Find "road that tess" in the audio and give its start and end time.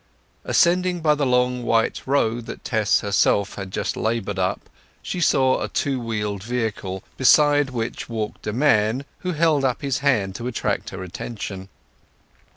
2.07-3.01